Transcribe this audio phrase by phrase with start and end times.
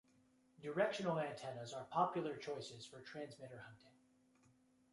[0.59, 3.93] Directional antennas are popular choices for transmitter hunting.